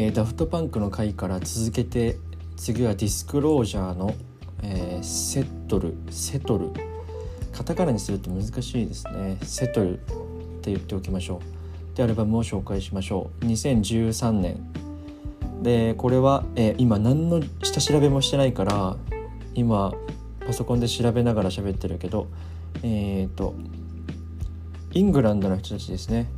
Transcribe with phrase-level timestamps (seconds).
[0.00, 2.18] えー、ダフトパンクの回から続けて
[2.56, 4.14] 次はディスクロージャーの、
[4.62, 6.70] えー、セットルセトル。
[7.52, 9.38] カタカナにすると難しいですね。
[9.42, 10.00] セトルっ
[10.60, 11.40] て言っておきましょ
[11.92, 11.96] う。
[11.96, 13.46] でアルバムを紹介しましょう。
[13.46, 14.72] 2013年。
[15.64, 18.96] でこれは、えー、今何の下調べもしてないから
[19.56, 19.94] 今
[20.46, 22.28] パソコンで調べながら喋ってるけど
[22.84, 23.52] えっ、ー、と
[24.92, 26.28] イングランドの人たちですね。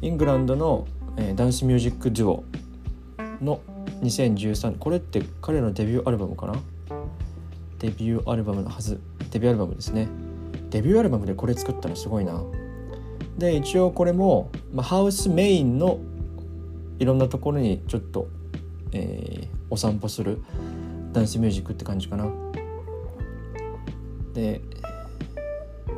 [0.00, 2.44] イングランドの、えー、ダンスミュージックデュオ。
[3.40, 3.60] の
[4.02, 6.54] 2013これって彼のデビューアルバムかな？
[7.78, 9.00] デビューアルバムのはず。
[9.30, 10.08] デビューアルバムですね。
[10.70, 12.42] デビューアルバムでこれ作ったのすごいな。
[13.38, 15.98] で一応これも、まあ、ハウスメインの
[16.98, 18.28] いろんなところにちょっと、
[18.92, 20.42] えー、お散歩する
[21.12, 22.30] ダンスミュージックって感じかな。
[24.34, 24.60] で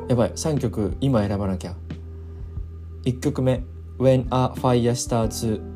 [0.07, 1.75] やばい3曲今選ばなきゃ。
[3.03, 3.63] 1曲目
[3.99, 5.72] 「When a Fire Starts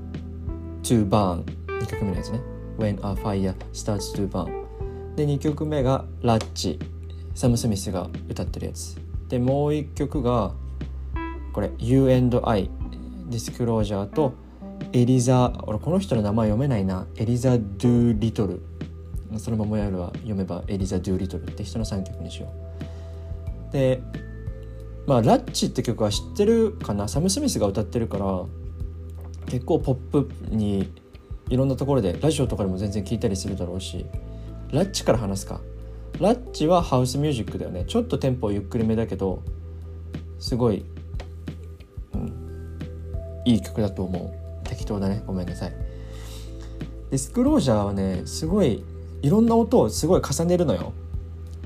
[0.81, 2.41] to Burn」2曲目のやつね
[2.77, 4.65] 「When a Fire Starts to Burn」
[5.15, 6.79] で2曲目が「ラッチ」
[7.35, 8.97] サム・スミスが歌ってるやつ。
[9.29, 10.53] でもう1曲が
[11.53, 12.69] これ「You and I」
[13.29, 14.33] ディスクロージャーと
[14.93, 17.07] エリザ俺この人の名前読めないな。
[17.17, 18.61] エリザ・ドゥ・リトル
[19.37, 22.47] そのままやるは読めばエリザ・ドゥ・リトルって人の3曲にしよ
[23.69, 23.73] う。
[23.73, 24.01] で
[25.05, 27.07] まあラッチって曲は知ってるかな？
[27.07, 28.45] サム・スミスが歌ってるから
[29.47, 30.91] 結構ポップに
[31.49, 34.05] いろんなところでラジオとかでも全然聞いたりするだろうし
[34.71, 35.61] ラッチから話すか。
[36.19, 37.85] ラッチはハウスミュージックだよね。
[37.85, 39.43] ちょっとテンポゆっくりめだけど
[40.39, 40.83] すごい、
[42.13, 42.79] うん、
[43.45, 44.67] いい曲だと思う。
[44.67, 45.23] 適当だね。
[45.25, 45.73] ごめんなさい。
[47.11, 48.83] ディスクロージャーはねすごい
[49.21, 50.91] いろんな音をすごい重ねるのよ。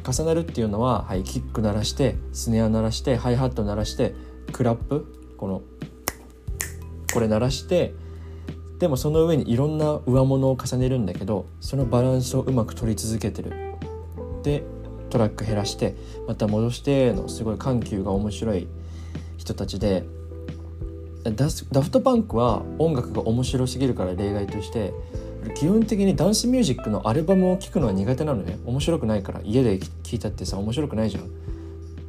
[0.07, 4.13] 重なるっていうのは、はい、キック鳴らしてスネア鳴らしてハイハット鳴らして
[4.51, 5.05] クラップ？
[5.37, 5.61] この
[7.13, 7.93] これ鳴らして
[8.79, 13.53] でもその上にいろんな上物を重ねるんだけどそのバランスをうまく取り続けてる。
[14.43, 14.63] で
[15.11, 15.95] トラック減らして
[16.27, 18.67] また戻してのすごい緩急が面白い
[19.37, 20.03] 人たちで
[21.23, 24.93] ダフトパンクは音楽が面白すぎるから例外として
[25.55, 28.57] 基本的にダンスミュージックのアルバムを聴くのは苦手なのね。
[28.65, 31.29] 面白くないから家で聴いたってさ面白くないじゃん。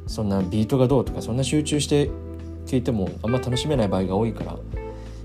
[0.07, 2.09] そんなビートがどうとかそんな集中して
[2.65, 4.57] 聴いてもあんま楽しめない場合が多いから。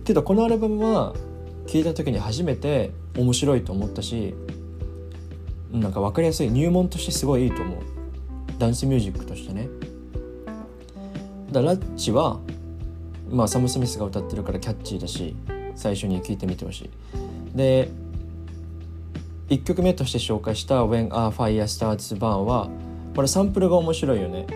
[0.08, 1.14] けどこのアルバムは
[1.66, 4.34] 聴いた時に初めて面白いと思ったし
[5.70, 7.78] なんか分かりやすい入門としてすごいいいと思う。
[8.58, 9.68] ダンスミュージックとしてね。
[11.52, 12.40] だラッチは
[13.30, 15.36] まあサム・スミスが歌ってるからキャッチーだし
[15.74, 16.90] 最初に聴いてみてほしい。
[17.54, 17.90] で
[19.50, 22.70] 1曲目として紹介した「When a Fire Starts Burn」は
[23.14, 24.46] これサンプルが面白いよね。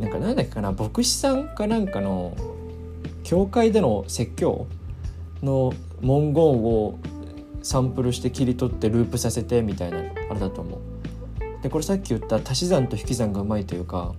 [0.00, 2.34] なんかなんだっけかな牧師さんかなんかの
[3.24, 4.66] 教会での説教
[5.42, 6.98] の文言を
[7.62, 10.80] サンプルして切り取ってループさせてみたいなあれだと思う。
[11.62, 14.14] でこれさっき言った足し算と引き算がうまいというか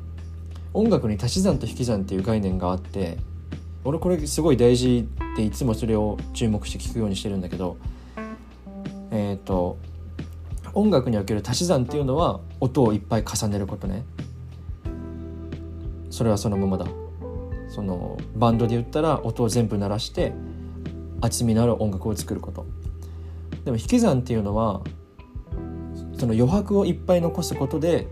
[0.73, 3.17] 音楽に足し算と引き算っていう概念があって
[3.83, 7.77] 俺これすごい大事でいつもそれを注目して聞くようにしてるんだけど
[9.11, 9.77] えっ、ー、と
[10.73, 14.03] 音楽における足し算っていうのは音をいっぱい重ねることね。
[16.09, 17.04] それはそのままだ。
[17.75, 20.31] そのバンドで言ったら音を全部鳴らして
[21.19, 22.65] 厚みのある音楽を作ること。
[23.65, 24.81] でも引き算っていうのは
[26.17, 28.07] その余白をいっぱい残すことで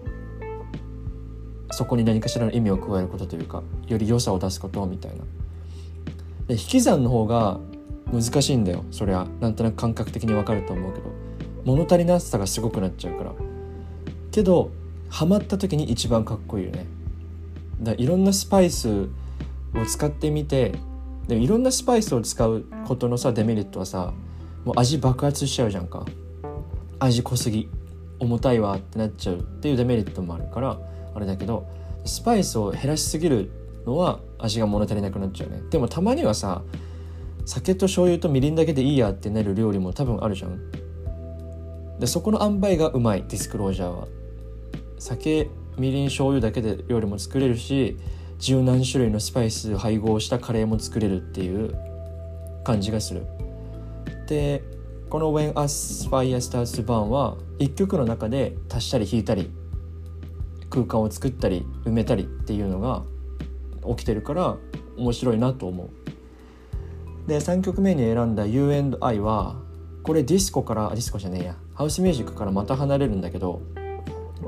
[1.72, 5.24] そこに何かしらの意味を加えることというかより良さを出すことみたいな。
[6.48, 7.62] で引き算の方が
[8.12, 8.84] 難しいんだよ。
[8.92, 11.06] そりゃなんとなく感覚的にわかると思うけど。
[11.64, 13.32] 物足りなさがすごくなっちゃうから。
[14.30, 14.72] けど
[15.08, 16.86] ハマった時に一番かっこいいよね。
[17.82, 19.08] だいろんなスパイス
[19.76, 20.74] を使ってみて
[21.28, 24.14] でもいろんなスパイスを使うことのさデメリットはさ
[24.66, 26.06] もう味爆発しちゃうじゃんか。
[27.00, 27.70] 味濃すぎ
[28.20, 30.80] 重たいわってなっちゃうっていうデメリットもあるから
[31.14, 31.68] あれだけど
[32.06, 33.52] スパイスを減らしすぎる
[33.86, 35.62] のは味が物足りなくなっちゃうね。
[35.70, 36.62] でもたまにはさ
[37.46, 40.72] 酒と醤油とみりんだけでいいやってなる料理も多分あるじゃん。
[42.00, 43.26] でそこの塩梅がうまい。
[43.28, 44.08] ディスクロージャーは。
[44.98, 47.98] 酒みりん醤油だけで料理も作れるし
[48.44, 51.74] 十何種類のスパイス配合したカレーも作れるっていう
[52.66, 53.26] 感じがする。
[54.28, 54.62] で
[55.10, 59.50] この「When Us Fire Starts to Burn」は1曲の中で足したり引いたり
[60.70, 63.04] 空間を作ったり埋めたりっていうのが
[63.88, 64.58] 起きてるから
[64.98, 67.30] 面白いなと思う。
[67.30, 69.56] で3曲目に選んだ「You and I」は
[70.04, 71.56] これディスコからディスコじゃねえや。
[71.76, 73.62] ハウスミュージックからまた離れるんだけど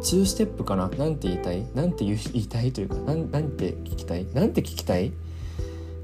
[0.01, 0.89] 2ステップかな？
[0.89, 1.65] なんて言いたい？
[1.73, 4.25] なんて言いたいというかなんなんて聞きたい？
[4.33, 5.11] なんて聞きたい？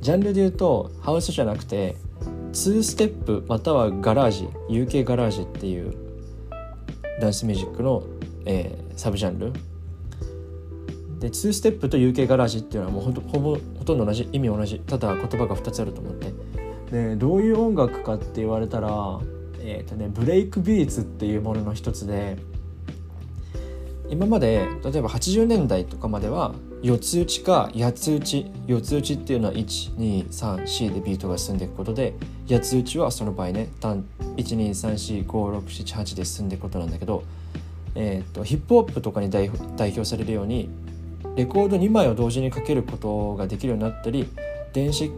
[0.01, 1.95] ジャンルで言うとハウスじゃなくて
[2.53, 5.93] 2ステップまたはガラージ UK ガラージっていう
[7.19, 8.03] ダンスミュージックの、
[8.45, 9.53] えー、サブジャンル。
[11.19, 16.33] で2ステップと UK ガラージっていうのはもうほほぼほとんど同じ意味同じただ言葉が2つあると思って。
[16.91, 19.19] でどういう音楽かって言われたら
[19.63, 22.39] えーとね、ブレイクビーツっていうものの一つで
[24.11, 26.53] 今まで例えば80年代とかまでは
[26.83, 32.13] 四つ打ちか八つ打ち四つ打ちっていうのは1234でビートが進んでいくことで
[32.49, 37.23] 八つ打ちはその場合ね12345678で進んでいくことなんだけど、
[37.95, 40.69] えーと、ヒップホップとかに代表されるように
[41.37, 44.27] レコード2枚を同時にかけることができるようになったり
[44.73, 45.09] 電子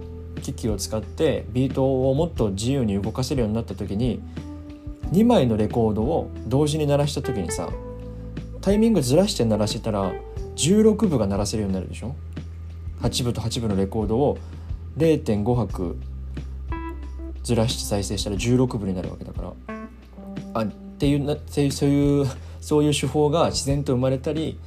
[0.44, 4.22] 機器を使ってビートをもっと自由に動かせるようになった時に
[5.12, 7.72] 2枚のレコードを同時に鳴らした時にさ
[8.64, 10.14] タイミングずらして鳴らしてたら
[10.56, 12.16] 16部が鳴らせるようになるでしょ
[13.02, 14.38] ？8部と8部のレコードを
[14.98, 15.98] 0.5拍
[17.44, 19.54] ずらして再生したら16部になるわけだから。
[20.54, 20.68] あっ
[20.98, 22.26] ていうなそういう
[22.62, 24.58] そういう手法が自然と生まれたり、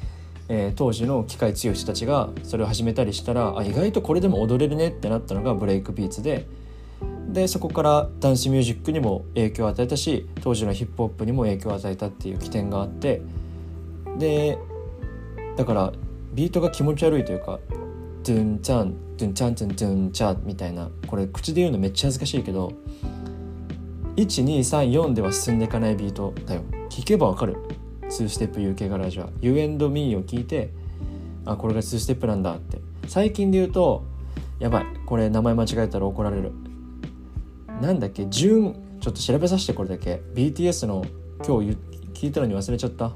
[0.50, 6.46] えー、当時の機械強い人たちがそれを始めたりしたらあ意外とこれでも踊れるねってなったのがブレイクビーツで。
[7.28, 13.20] でそこからダンスミュージックにも影響を与えたし当時のヒップホップにも影響を与えたっていう起点があって
[14.18, 14.58] で
[15.56, 15.92] だから
[16.34, 17.58] ビートが気持ち悪いというか
[18.24, 22.72] ドゥンチャンドゥンチャンチャンドゥンチャンみたいなこれ口で言うのめっちゃ恥ずかしいけど
[24.16, 26.62] 1234では進んでいかないビートだよ。
[26.88, 27.56] 聞けばわかる。
[28.04, 29.28] 2ステップ UK ガラージは。
[29.40, 30.70] You and Me を聞いて
[31.44, 32.80] あこれが2ステップなんだって。
[33.08, 34.04] 最近で言うと
[34.58, 34.86] やばい。
[35.04, 36.52] これ名前間違えたら怒られる。
[37.80, 38.26] なんだっけ？
[38.26, 40.22] 順ちょっと調べさせてこれだけ。
[40.34, 41.04] BTS の
[41.46, 41.76] 今日
[42.14, 43.12] 聞いたのに忘れちゃった。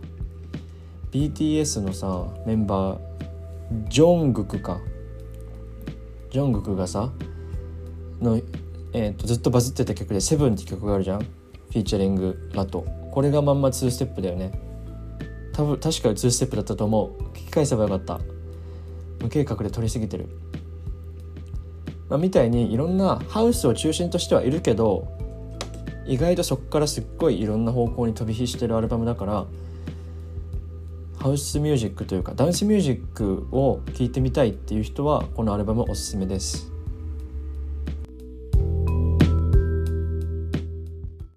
[1.13, 3.01] BTS のさメンバー
[3.89, 4.81] ジョングクか。
[6.31, 7.13] ジョングクがさ
[8.21, 8.41] の、
[8.93, 11.21] えーと、ずっとバズってた曲で「セブンって曲があるじゃん？
[11.21, 12.85] フィーチャリングラト。
[13.11, 14.53] これがまんま2ステップだよね。
[15.53, 17.23] 多分確か2ステップだったと思う。
[17.35, 18.21] 聞き返せばよかった。
[19.21, 20.29] 無計画で撮りすぎてる。
[22.09, 25.07] まあ、みたいにいろんなハウスを中心としてはいるけど
[26.07, 29.47] 意外とそこからすっごいいろんな方向に飛び火してるアルバムだから
[31.21, 36.73] ハウスミュージックというかダンスミュージックを聴いてみたいっていう人はこのアルバムおすすめです。